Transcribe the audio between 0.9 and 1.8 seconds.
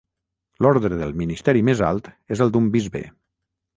del ministeri